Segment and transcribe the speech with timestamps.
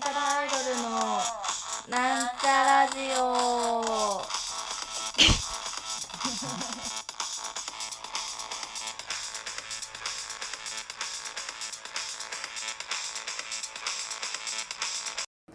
[0.00, 0.88] なんちゃらアイドルの
[1.90, 3.22] なんちゃラジオ。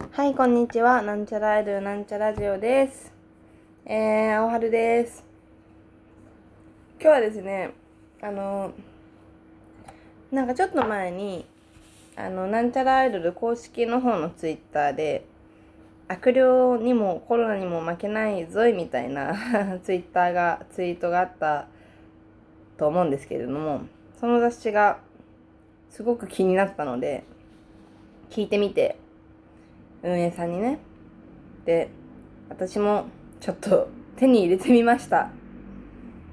[0.11, 1.01] はいこんにちは。
[1.01, 3.11] なんちゃらアイドルなんちゃラジオです。
[3.85, 5.23] えー、おはるです。
[7.01, 7.71] 今日はですね
[8.21, 8.73] あの
[10.31, 11.47] なんかちょっと前に
[12.17, 15.25] あのなんちゃらアイドル公式の方のツイッターで
[16.07, 16.43] 悪霊
[16.81, 19.33] にもコロナにも負けないぞいみたいな
[19.83, 21.67] ツイッターがツイートがあった
[22.77, 23.81] と思うんですけれども
[24.19, 24.99] その雑誌が
[25.89, 27.23] すごく気になったので
[28.29, 28.97] 聞いてみて
[30.03, 30.79] 運営さんにね。
[31.65, 31.89] で
[32.49, 33.05] 私も
[33.39, 35.31] ちょっと手に入れてみました。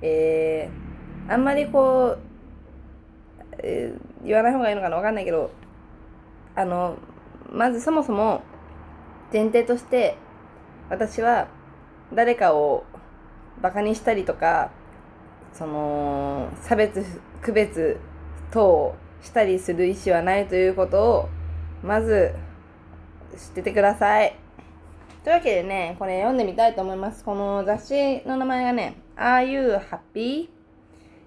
[0.03, 2.19] えー、あんまりこう、
[3.59, 5.51] えー、言わない方がいいのかなわかんないけど
[6.55, 6.97] あの
[7.51, 8.43] まずそもそも
[9.33, 10.17] 前提として
[10.91, 11.49] 私は
[12.13, 12.85] 誰かを
[13.61, 14.71] バカにしたりとか
[15.53, 17.05] その差別
[17.41, 17.99] 区別
[18.51, 21.29] 等したりする意思はないということを
[21.83, 22.35] まず
[23.37, 24.37] 知っててください。
[25.25, 27.23] というわけでね、これ読んでみたいと思います。
[27.23, 30.49] この雑誌の名前がね、Are You Happy?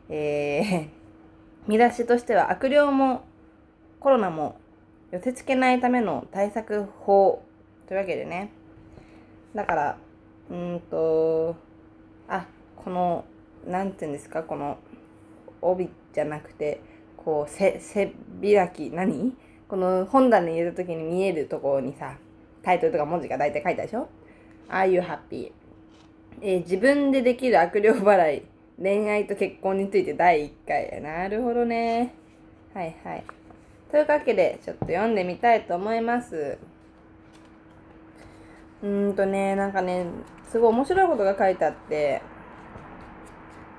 [0.10, 0.90] えー、
[1.68, 3.24] 見出しとしては悪霊も
[4.00, 4.60] コロナも
[5.16, 7.42] 寄せ付けないための対策法
[7.88, 8.52] というわけでね。
[9.56, 9.98] だから、
[10.52, 11.56] うんと、
[12.28, 13.24] あ、この、
[13.66, 14.78] なんていうんですか、この
[15.62, 16.82] 帯じゃなくて、
[17.16, 17.80] こう、背
[18.42, 19.38] 開き、何？
[19.70, 22.18] この本棚に入れた時に見えるところにさ、
[22.62, 24.10] タイトルとか文字が大体書いたでしょ
[24.68, 25.54] ?Are you happy?
[26.42, 28.44] えー、自分でできる悪霊払い、
[28.78, 31.02] 恋愛と結婚について第1回。
[31.02, 32.14] なるほどね。
[32.74, 33.24] はいはい。
[33.92, 36.58] というわけで、ちょっと読んでみたいと思います。
[38.84, 40.06] うーんとね、なんかね、
[40.52, 42.22] すごい面白いことが書いてあって、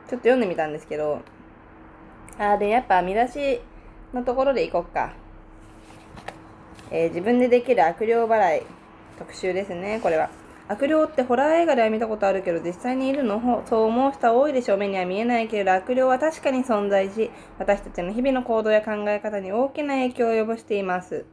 [0.09, 1.21] ちょっと読んでみたんですけど、
[2.39, 3.61] あ、で、やっぱ見出し
[4.15, 5.15] のところでいこっか。
[6.91, 8.63] えー、自分でできる悪霊払い
[9.19, 10.31] 特集ですね、これは。
[10.69, 13.63] 悪霊ってホラー映画では見たことあるけど実際にいるの？
[13.69, 14.75] そう思う人は多いでしょ？
[14.75, 21.25] う目には見えないけれど悪霊は確かに存在し私たちの日々の行動や考え方に大きな影響を及ぼしています。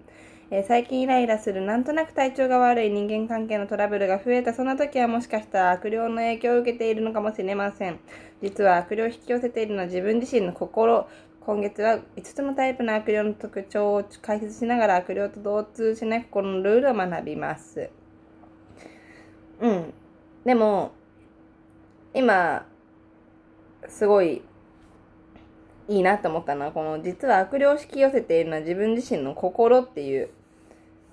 [0.51, 7.99] えー、最近イライラするなんとなく体調が悪い人間関係のトラブルが増えたそんな時はもしかしたら悪霊の影響を受けているのかもしれません。
[8.43, 11.07] 実は悪霊を引き寄せているのは自分自身の心。
[11.41, 17.89] 今月は5つのタイプの悪霊の特徴を解説しながら悪霊と同通しない心のルールを学びます。
[19.63, 19.93] うん。
[20.45, 20.91] でも、
[22.13, 22.67] 今、
[23.87, 24.43] すごい
[25.87, 30.29] いいなと思ったのは、この実は悪霊を引き寄せているのは自分自身の心っていう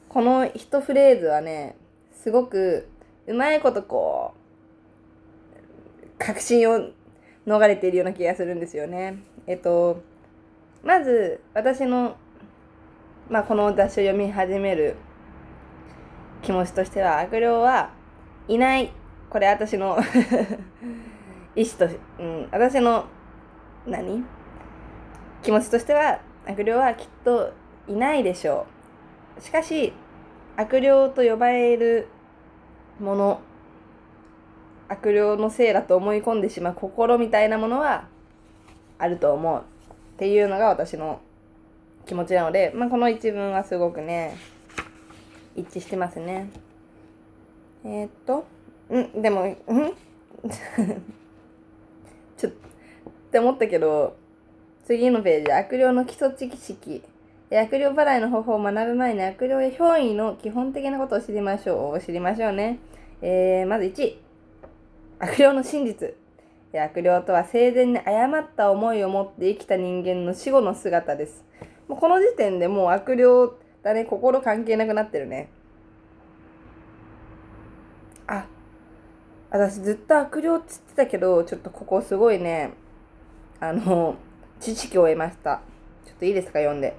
[0.08, 1.76] この一フレーズはね、
[2.12, 2.88] すごく
[3.28, 6.90] うまいことこう、確信を
[7.46, 9.22] 逃れているような気がするんですよね。
[9.46, 10.02] えっと、
[10.82, 12.16] まず私の、
[13.28, 14.96] まあ、この雑誌を読み始める
[16.42, 17.99] 気持ちとしては、悪霊は
[18.50, 18.92] いない。
[19.30, 19.96] これ私の
[21.54, 21.88] 意思と、
[22.18, 23.04] うん、私の
[23.86, 24.24] 何？
[25.42, 27.52] 気持ちとしては、悪霊はきっと
[27.86, 28.66] いないでしょ
[29.38, 29.40] う。
[29.40, 29.92] しかし、
[30.56, 32.08] 悪霊と呼ばれる
[32.98, 33.40] もの、
[34.88, 38.08] 悪霊のせいだと思い込んでしまう心みたいなものは
[38.98, 39.62] あると思うっ
[40.18, 41.20] ていうのが私の
[42.04, 44.36] 気持ちなので、まあ、この一文はすごくね、
[45.54, 46.50] 一致してますね。
[47.84, 48.44] えー、っと、
[48.94, 49.56] ん、でも、ん？
[52.36, 54.16] ちょっと、って思ったけど、
[54.84, 57.02] 次のページ、悪霊の基礎知識。
[57.52, 62.00] 悪霊払いの方法を学ぶ前に悪霊や憑依の基本的なことを知りましょう。
[62.00, 62.78] 知りましょうね。
[63.22, 64.16] えー、まず1、
[65.18, 66.14] 悪霊の真実。
[66.72, 71.44] 悪霊とは生前に誤った思いを持って生きた人間の死後の姿です。
[71.88, 73.24] もうこの時点でもう悪霊
[73.82, 75.50] だね、心関係なくなってるね。
[78.28, 78.46] あ、
[79.50, 82.72] 私ずっと悪霊って言ってたけど、ちょっとここすごいね、
[83.58, 84.14] あの、
[84.60, 85.60] 知識を得ました。
[86.06, 86.96] ちょっといいですか、読んで。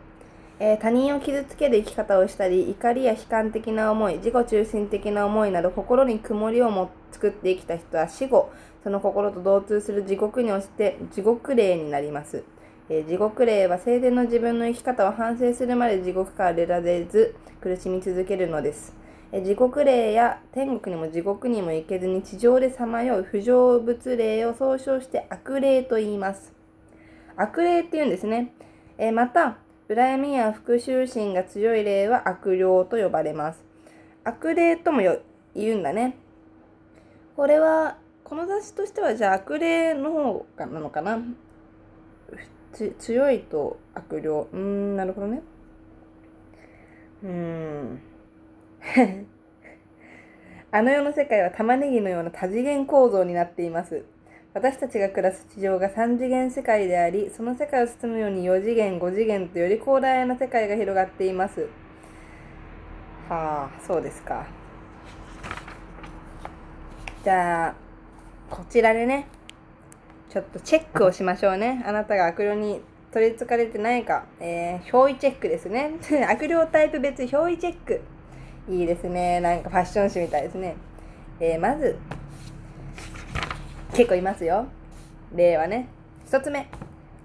[0.59, 8.51] えー、他人を傷つける生き方をしたり、怒りや悲観的な思い、自己中心的な思いなど、心に曇りをも作って生きた人は死後、
[8.83, 12.44] その心と同通する地獄に落ちて地獄霊になります。
[12.89, 19.00] えー、地獄霊は生前の自分の生き方を反省するまで地獄から出られず、苦しみ続けるのです。
[19.33, 26.53] 地獄霊や天国にも地獄にも行けずに地上でさまよう不成仏霊を総称して悪霊と言います。
[27.37, 28.53] 悪霊って言うんですね。
[28.97, 29.57] えまた、
[29.87, 33.63] 恨みや復讐心が強い霊は悪霊と呼ばれます。
[34.25, 35.01] 悪霊とも
[35.55, 36.17] 言うんだね。
[37.37, 41.19] これは、この雑誌としてはじゃあ悪霊の方かなのかな？
[42.99, 44.29] 強いと悪霊。
[44.29, 45.41] うーん、なるほどね。
[47.23, 48.01] うーん。
[50.71, 54.03] あの世の世界は玉ねぎのような多次元構造になっています。
[54.53, 61.69] 私たちが暮らす地上が3次元世界であり、その世界を包むように4次元、5次元とより広大な世界が広がっています。
[63.29, 64.45] はあ、そうですか。
[67.23, 67.75] じゃあ、
[68.49, 69.27] こちらでね、
[70.29, 71.81] ちょっとチェックをしましょうね。
[71.85, 72.81] あなたが悪霊に
[73.13, 74.25] 取り憑かれてないか。
[74.41, 75.93] えー、表意チェックですね。
[76.29, 78.01] 悪霊タイプ別表意チェック。
[78.69, 79.39] いいですね。
[79.39, 80.75] なんかファッション誌みたいですね。
[81.39, 81.97] えー、まず、
[83.93, 84.67] 結構いますよ。
[85.33, 85.87] 例はね。
[86.25, 86.67] 一つ目。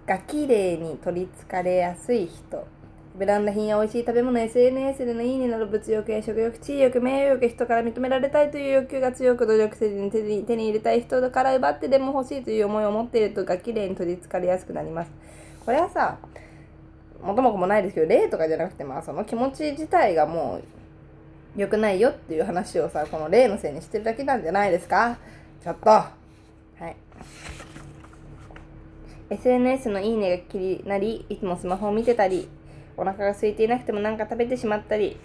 [0.07, 2.67] ガキ霊に取り憑かれやすい人。
[3.17, 15.11] ブランド品や美味しい食べ物、SNS でのいいねなど物欲や食欲、地位欲、名誉欲、人から認められたいという欲求が強く努力せずに手に手に入れたい人から奪ってでも欲しいという思いを持っているとガキ霊に取り憑かれやすくなります。
[15.65, 16.19] これはさ、
[17.23, 20.86] 元も子もないですけど、霊とかじゃなくて、まあその気持ち自体がもう
[21.57, 25.19] 良くないよっていう話をさ、この霊のせいにしてるだけなんじゃないですか？
[25.65, 25.91] ちょっと。
[25.91, 26.13] は
[26.81, 26.97] い。
[29.31, 32.49] SNS のいいねが気になり、いつもスマホを見てたり、
[32.97, 35.19] お腹が空いていなくても何か食べてしまったり、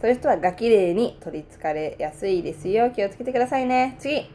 [0.00, 2.90] そういう人はガキ霊に取り憑かれやすいですよ。
[2.90, 3.96] 気をつけてくださいね。
[3.98, 4.30] 次。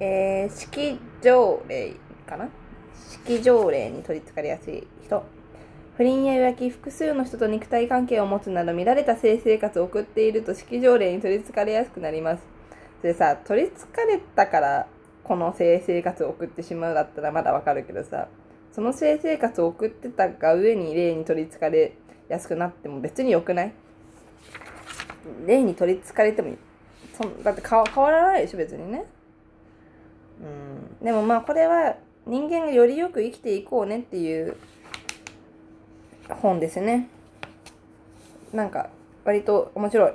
[0.00, 1.94] えー、式条例
[2.26, 2.48] かな？
[3.24, 5.24] 式条例に取り憑かれやすい人。
[5.98, 12.42] 不倫や浮気、複数の人と肉体関係を持つなど乱れた性生活を送っていると式条例に取り憑かれやすくなります。
[13.02, 14.86] でさ、取り憑かれたから
[15.24, 18.28] この性生活を送ってしまうだったらまだわかるけどさ、
[18.70, 21.96] その性生活を送ってたが上に霊に取り憑かれ
[22.28, 23.72] やすくなっても別に良くない？
[25.48, 26.54] 霊に取り憑かれても
[27.20, 29.04] そだって変わ変わらないでしょ別にね。
[31.00, 31.04] うん。
[31.04, 34.56] でもまあこれは人間がよりよく生きていこうねっていう
[36.34, 37.08] 本ですね。
[38.52, 38.90] なんか
[39.24, 40.12] 割と面白い。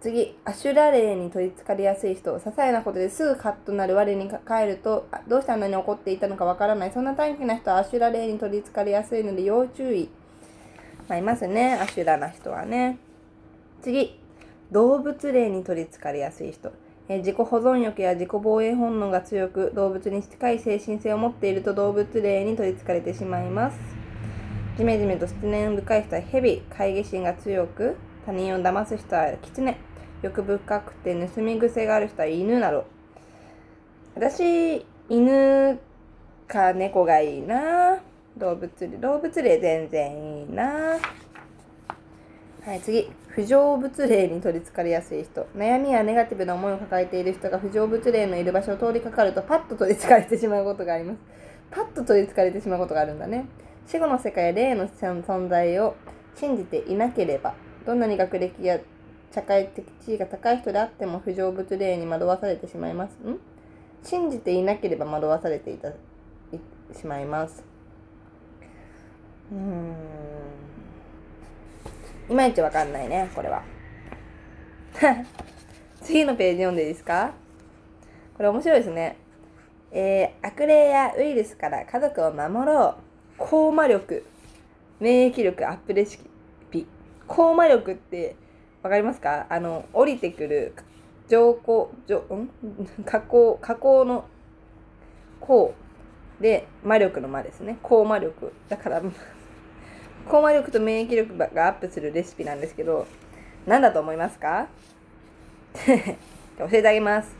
[0.00, 6.92] 次、アシュラ霊に取り憑かれやすい人、些細なことですぐカッとなる我に帰ると、どうしてあんなに怒っていたのかわからない。
[6.92, 10.08] そんな短気な人はアシュラ霊に取り憑かれやすいので要注意。
[11.06, 12.98] まあ、いますね、アシュラな人はね。
[13.82, 14.18] 次、
[14.70, 16.72] 動物霊に取り憑かれやすい人。
[17.08, 23.99] え自己保存欲や自己防衛本能が強く、動物に近い精神性を持っていると動物霊に取り憑かれてしまいます。
[24.76, 29.76] じめじめと失念深い人は蛇、懐疑心が強く、他人を騙す人は狐、
[30.22, 32.86] 欲深くて盗み癖がある人は犬など。
[34.14, 35.78] 私、犬
[36.46, 37.98] か猫がいいな
[38.36, 40.98] 動物霊、動物霊全然いいな
[42.62, 43.10] はい、次。
[43.28, 45.46] 不成仏霊に取り憑かれやすい人。
[45.56, 51.18] 悩みやネガティブな思いを抱えている人が不成仏霊のいる場所を通りかかるとパッと取り憑かれてしまうことがあります。
[51.70, 53.46] パッと取り憑かれてしまうことがあるんだね。
[53.90, 55.96] 死後の世界や霊の存在を
[56.36, 57.54] 信じていなければ、
[57.84, 58.78] どんなに学歴や
[59.34, 63.14] 社会的地位が高い人であっても不成仏霊に惑わされてしまいます。
[63.28, 63.40] ん？
[64.04, 65.94] 信じていなければ惑わされていたい
[66.96, 67.64] しまいます。
[69.50, 69.94] うーん。
[72.30, 73.64] いまいちわかんないね、これは。
[76.00, 77.32] 次のページ読んでいいですか？
[78.36, 79.16] これ面白いですね。
[79.90, 83.09] えー、悪霊やウイルスから家族を守ろう。
[83.42, 84.22] 高魔力、
[85.00, 86.18] 免疫力アップレシ
[86.70, 86.86] ピ。
[87.26, 88.36] 高魔力って
[88.82, 89.46] わかりますか？
[89.48, 90.74] あの、降りてくる
[91.26, 92.50] 上降、上、ん？
[93.06, 94.26] 加工、加工の
[95.40, 95.74] 高
[96.38, 97.78] で魔力の魔ですね。
[97.82, 98.52] 高魔力。
[98.68, 99.02] だから、
[100.28, 103.06] 高魔力と免疫力がアップするレシピなんですけど、
[103.66, 104.68] 何だと思いますか？
[106.58, 107.39] 教えてあげます。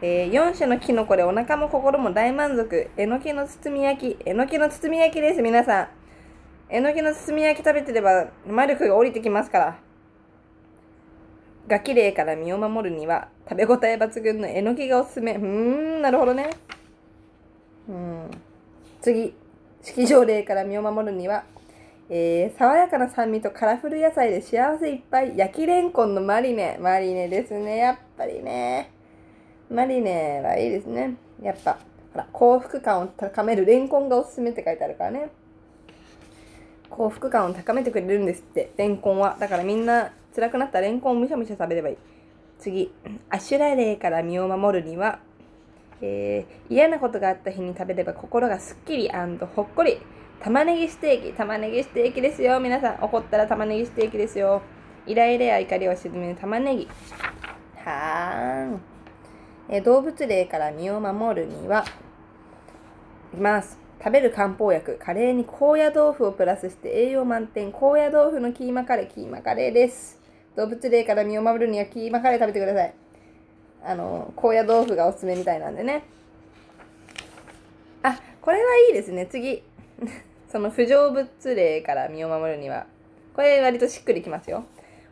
[0.00, 2.88] えー、4種のキノコでお腹も心も大満足。
[2.96, 4.16] えのきの包み焼き。
[4.24, 5.88] えのきの包み焼きです、皆さん。
[6.70, 9.78] えのきの包み焼き食べてれば魔力が降りてきますから。
[11.66, 15.32] ガキ霊から身を守るには食べ応え抜群のえのきがおすすめ。
[15.32, 16.50] うーん、なるほどね。
[17.88, 18.30] うん。
[19.00, 19.34] 次。
[19.82, 21.42] 式場霊から身を守るには、
[22.08, 25.36] えー、爽やかな酸味とカラフル野菜で幸せいっぱい。
[25.36, 26.78] 焼きレンコンのマリネ。
[26.80, 27.78] マリネですね。
[27.78, 28.92] やっぱりね。
[29.70, 31.16] マリネはいいですね。
[31.42, 31.78] やっぱ、
[32.12, 35.30] ほら、幸福感を高めるレンコンがおすすめって書いてあるからね。
[36.90, 39.36] 幸福感を高めてくれるんですって、レンコンは。
[39.38, 41.96] だからみんな辛くなったレンコンをむしゃむしゃ食べればいい。
[42.58, 42.92] 次、
[43.28, 45.20] アシュラ霊から身を守るには、
[46.00, 49.10] えー、嫌なことがあった日に食べれば心がすっきり
[49.54, 50.00] ほっこり。
[50.40, 51.32] 玉ねぎステーキ。
[51.32, 52.58] 玉ねぎステーキですよ。
[52.60, 54.62] 皆さん、怒ったら玉ねぎステーキですよ。
[55.06, 56.88] イライラや怒りを沈める玉ねぎ。
[57.84, 58.97] はーん。
[59.70, 61.84] え動物霊から身を守るには、
[63.34, 63.78] います。
[63.98, 64.98] 食べる漢方薬。
[64.98, 67.72] カレーに高野豆腐をプラスして栄養満点。
[67.72, 69.06] 高野豆腐のキーマカレー。
[69.08, 70.20] キーマカレーです。
[70.56, 72.94] 動物霊から身を守るにはキーマカレー食べてください。
[73.84, 76.04] あの、高野豆腐がおすすめみたいなんでね。
[78.02, 79.26] あ、これはいいですね。
[79.26, 79.62] 次。
[80.50, 82.86] その不成物霊から身を守るには。
[83.34, 84.64] これ割としっくりきますよ。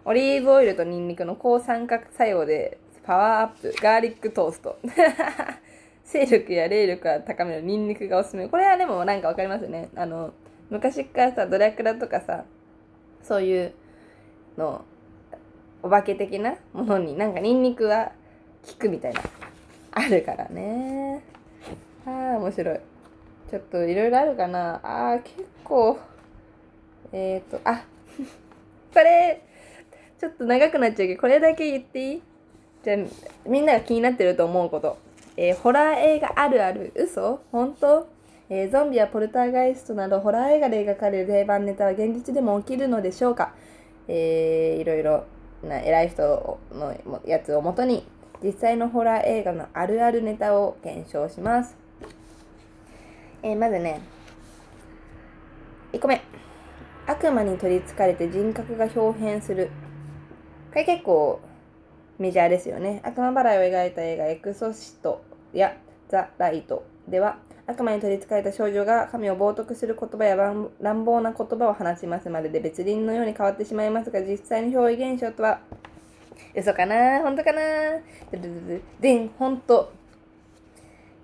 [0.07, 3.75] オリーブオイルとニンニクの抗酸化作用でパワーアップ。
[3.81, 4.79] ガーリックトースト。
[6.05, 8.49] 精力や霊力が高めるニンニクがおすすめ。
[8.49, 9.91] これはでもなんかわかりますよね。
[9.95, 10.33] あの、
[10.71, 12.45] 昔からさ、ドラクラとかさ、
[13.23, 13.73] そういう
[14.59, 14.85] の、
[15.83, 18.11] お化け的なものになんかニンニクは
[18.67, 19.21] 効くみたいな、
[19.93, 21.23] あるからね。
[22.05, 22.81] ああ、面白い。
[23.51, 24.81] ちょっといろいろあるかな。
[24.83, 25.97] ああ、結構、
[27.13, 27.85] えっ、ー、と、あ、
[28.93, 29.43] これ、
[30.19, 32.23] ちょっと長くなっちゃうけど、これだけ言っていい？
[32.87, 32.97] じゃ、
[33.45, 34.97] みんなが気になってると思うこと。
[35.37, 37.41] えー、ホラー映画あるある嘘？
[37.51, 38.07] 本当？
[38.49, 43.55] えー、ゾンビやポルターガイストなどホラー映画で描かれる定番ネタは現実でも起きるのでしょうか、
[44.07, 45.25] えー、いろいろ
[45.65, 46.95] な偉い人の
[47.27, 48.07] やつをもとに
[48.41, 51.77] 実際のホラー映画のあるあるネタを検証します。
[53.43, 54.01] えー、まずね、
[55.93, 56.23] 1個目。
[57.09, 59.71] 悪魔に取りつかれて人格が表変する。
[60.71, 61.41] これ結構
[62.19, 63.01] メジャーですよね。
[63.05, 65.77] 悪魔払いを描いた映画エクソシストや
[66.09, 70.37] ザ・ライトでは悪魔に取り憑かれた少女が神を冒涜する言葉や
[70.81, 75.61] 乱暴な言葉を話しますまでで別人のように変わってしまいますが実際の表現現象とは
[76.55, 77.61] 嘘かな本当かな
[79.01, 79.96] でん、本当。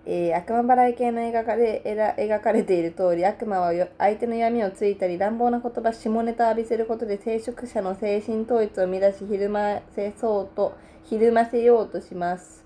[0.04, 1.82] えー、悪魔払い系の描かれ
[2.18, 12.64] 描かれている通り、悪魔は相手の闇をついたり、乱暴な言葉、下ネタを浴びせることで、聖職者の精神統一を乱し、ひるませそうと、ひるませようとします。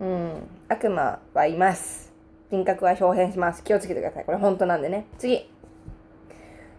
[0.00, 2.12] うん、悪魔はいます。
[2.50, 3.64] 人格は表変します。
[3.64, 4.24] 気をつけてください。
[4.24, 5.06] これ本当なんでね。
[5.16, 5.48] 次。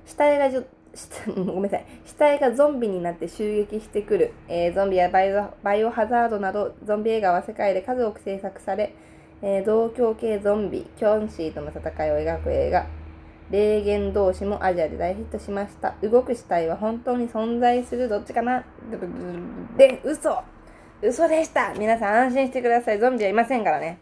[0.06, 0.64] 死体がじょ
[1.36, 1.86] ごめんなさい。
[2.06, 4.34] 死体がゾンビになって襲撃してくる。
[4.48, 8.94] えー、ゾンビやバイオバイオハザードなど、ゾンビ映画は世界で数多く制作され、
[9.46, 12.88] えー、同郷系ゾンビ、キョンシーとの戦いを描く映画、
[13.52, 15.96] 霊言同士もアジアで大ヒットしました。
[16.02, 18.64] 動く死体は本当に存在するどっちかな？
[19.78, 20.42] で、嘘
[21.02, 23.00] 嘘でした皆さん安心してください。
[23.00, 24.00] ゾンビはいませんからね。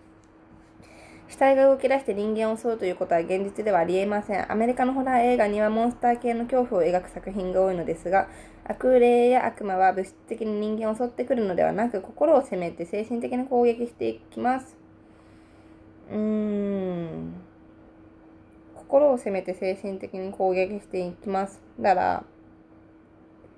[1.27, 4.51] 死体が動き出して人間を襲うということは現実ではありえません。
[4.51, 8.27] アメリカのホラー映画にはモンスター系の恐怖を描く作品が多いのですが、
[8.65, 14.80] 悪霊や悪魔は物質的に人間を襲ってくるのではなく、心を責めて精神的に攻撃していきます。
[16.11, 17.33] うん。
[18.75, 22.23] 心を責めて精神的に攻撃していきますだから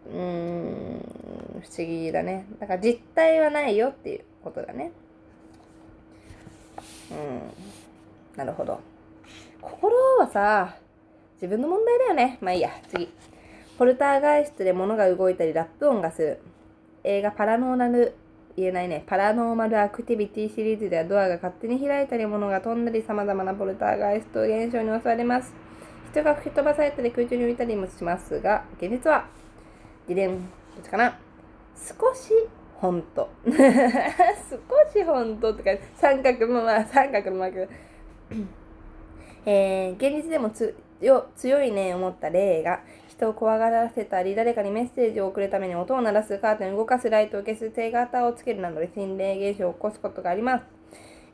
[0.05, 1.13] うん
[1.63, 2.45] 不思議だね。
[2.59, 4.91] だから実体はないよっていうことだね。
[7.09, 8.37] うん。
[8.37, 8.81] なるほど。
[9.61, 10.75] 心はさ
[11.35, 12.37] 自分の問題だよね。
[12.41, 12.69] まあいいや。
[12.89, 13.09] 次。
[13.77, 16.39] ポルターガイストで物が動いたりラップ音がする。
[17.05, 18.15] 映画パラノーナル
[18.55, 19.03] 言えないね。
[19.07, 25.53] パラノーマルアクティビティシリーズではドアが勝手に開いたり、物が飛んだり、様々なポルターガイスト現象に襲われます。
[26.11, 29.25] 人が吹き飛ばされたり、空中に浮いたりもしますが、現実は、
[30.07, 31.17] ディレン、どっちかな？
[31.75, 32.31] 少し
[32.75, 33.29] 本当。
[33.45, 37.69] 少し本当とか、三角もまあ、三角のマーク。
[39.45, 42.81] えー、現実でも強い念を持った霊が
[43.13, 50.65] 人を怖がらせたり、誰かにメッセージを送るために音を鳴らす、カーテンを動かす、ライトを消す、手形をつけるなどで心霊現象を起こすことがあります。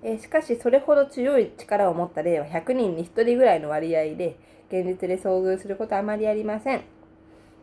[0.03, 4.38] えー、しかし、それほど強い力を持った例は100人に1人ぐらいの割合で、
[4.69, 6.83] 現実で遭遇することはあまりありません。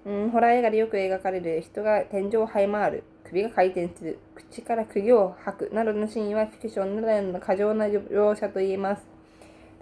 [0.07, 9.03] うん、ホラー映画でよく描かれる人が天井を這い回る、首が回転する、口から釘を吐くなどのシーンはフィクションならの過剰な描写と言えます。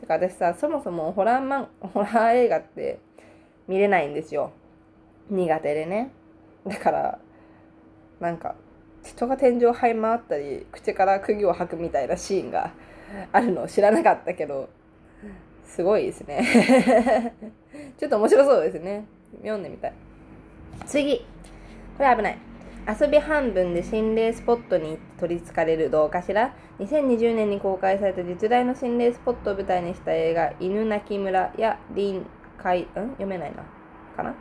[0.01, 2.99] てか私さ、そもそもホラーマン、ホラー映画って
[3.69, 4.53] 見れないんですよ。
[5.31, 6.11] 苦手でね。
[6.67, 7.19] だから、
[8.21, 8.55] なんか、
[9.03, 12.73] 人が天井這い回ったり、口から釘を吐くみたいなシーンが
[13.33, 14.69] あるのを知らなかったけど、
[15.65, 17.35] すごいですね。
[17.99, 19.05] ちょっと面白そうですね。
[19.39, 19.93] 読んでみたい。
[20.87, 21.19] 次。
[21.97, 22.39] これ危ない。
[22.87, 32.21] 遊び半分で心霊スポットに取り憑かれるどうかしら2020年に公開された実在の心霊スポットを舞台にした映画犬鳴村や林
[32.65, 32.87] 海、ん？
[32.87, 33.63] 読めないな。
[34.17, 34.35] かな？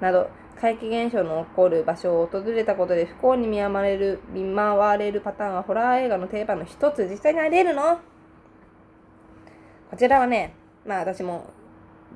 [0.00, 7.08] など、怪奇現象の起こる場所を訪れたことで不幸に見舞われる、見舞われるパターンはホラー映画の定番の一つ。
[7.08, 7.98] 実際にあり得るの？
[9.90, 10.54] こちらはね、
[10.86, 11.48] まあ私も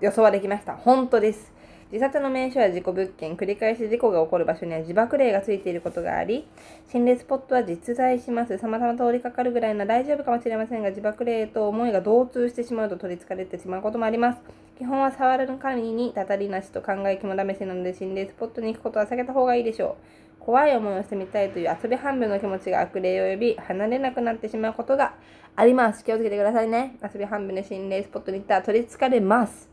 [0.00, 0.76] 予想はできました。
[0.76, 1.54] 本当です。
[1.93, 6.47] 自殺の名所や事故物件、繰り返し事故が起こる場所には自爆霊がついていることがあり、
[6.91, 8.59] 心霊スポットは実在します。
[8.59, 14.41] 様々通りかかるぐらいなら大丈夫かもしれませんが、自爆霊と思いが同通してしまうと取り憑かれてしまうこともあります。
[14.79, 19.97] 基本は触る神にたたりなしと考え肝試しなので、心霊スポットに行くことは避けた方がいいでしょ
[20.41, 20.45] う。
[20.45, 25.14] 怖い思いをしてみたいという遊び半分の気持ちが悪霊を呼び、離れなくなってしまうことが
[25.57, 26.05] あります。
[26.05, 26.97] 気をつけてくださいね。
[27.03, 29.71] 遊び半分で心霊スポットに行ったら取り憑かれます。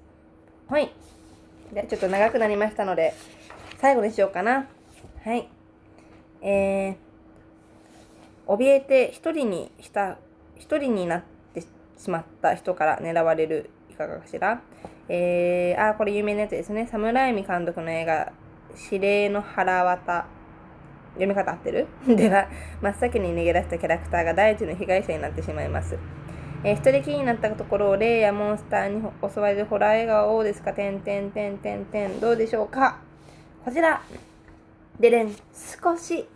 [0.67, 0.93] はい。
[1.73, 3.13] で、ちょっと長くなりましたので、
[3.77, 4.67] 最後にしようかな。
[5.23, 5.47] はい。
[6.41, 10.17] えー、怯えて一人にした、
[10.57, 11.23] 一人になっ
[11.53, 14.61] てしまった人から狙われる、いかがかしら？
[15.07, 16.87] えー、あ、これ有名なやつですね。
[16.87, 18.31] サムライミ監督の映画、
[18.91, 20.25] 指令の腹渡。
[21.15, 21.87] 読み方合ってる？
[22.07, 22.47] では、
[22.81, 25.97] 真っ先に逃げ出したキャラクターが第一の被害者になってしまいます。
[26.63, 29.01] えー、一人きりになったところを霊やモンスターに
[29.33, 30.73] 襲われるホラー映画は王ですか？
[30.73, 32.19] てんてんてんてんてん。
[32.19, 32.99] どうでしょうか？
[33.65, 34.01] こちら。
[34.99, 35.33] でれん。
[35.83, 36.27] 少し。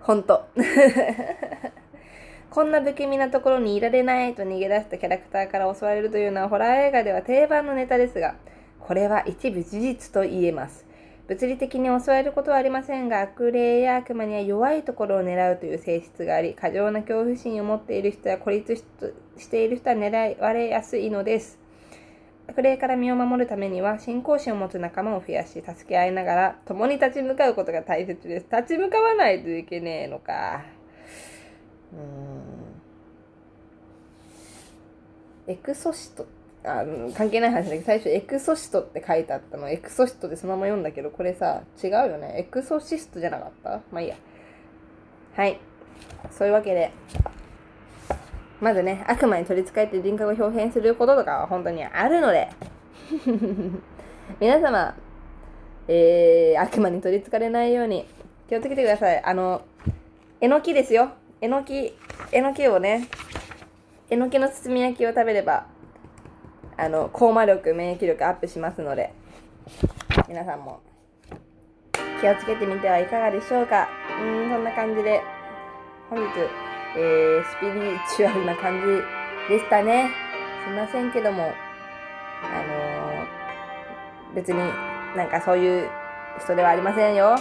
[0.00, 0.46] ほんと。
[2.48, 8.36] こんな不気味なところにいられないと逃げ出したキャラクターから襲われるというのはホラー映画では定番のネタですが、
[8.80, 10.85] これは一部事実と言えます。
[11.28, 18.84] 物理的に襲われることはありませんが、悪霊や悪魔には弱いところを狙うという性質があり、過剰な恐怖心を持っている人や孤立し
[19.48, 21.58] ている人は狙われやすいのです。
[22.48, 28.46] 悪霊から身を守るためには、信仰心を持つ仲間を増やし、助け合いながら、共に立ち向かうことが大切です。
[28.48, 30.64] 立ち向かわないといけねえのか。
[31.92, 31.96] う
[35.50, 35.52] ん。
[35.52, 36.28] エクソシト
[36.66, 39.70] あの関係ない話だけど、最初エクソシトって書いてあったの。
[39.70, 42.34] エクソシトでそのまま読んだけど、これさ、違うよね。
[42.38, 43.70] エクソシストじゃなかった？
[43.92, 44.16] まあいいや。
[45.36, 45.60] はい。
[46.30, 46.90] そういうわけで、
[48.60, 52.48] まずね、悪魔に取り憑かれて人格を表現することとかは本当にあるので、
[54.40, 54.96] 皆様、
[55.88, 58.06] えー、悪魔に取り憑かれないように
[58.48, 59.22] 気をつけてください。
[59.22, 59.62] あの、
[60.40, 61.10] えのきですよ。
[61.40, 61.94] えのき、
[62.32, 63.08] えのきをね、
[64.10, 65.66] えのきの包み焼きを食べれば、
[66.76, 69.12] あの、高魔力、免疫力アップしますので、
[70.28, 70.80] 皆さんも
[72.20, 73.88] 気をつけてみてはいかがでしょうか。
[74.20, 75.22] うん、そんな感じで、
[76.10, 76.24] 本日、
[76.96, 77.72] えー、スピリ
[78.16, 78.86] チュアルな感じ
[79.54, 80.10] でしたね。
[80.64, 84.58] すいませんけども、あのー、別に
[85.16, 85.88] なんかそういう
[86.40, 87.36] 人ではありませんよ。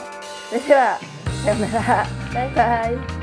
[0.49, 0.97] それでは、
[1.43, 2.05] さよなら。
[2.33, 3.14] バイバイ。